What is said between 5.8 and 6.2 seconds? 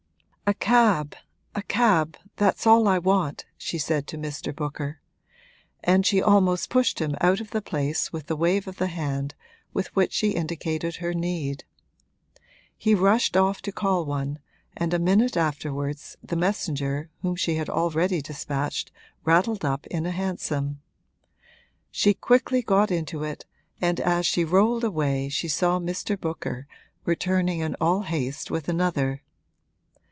and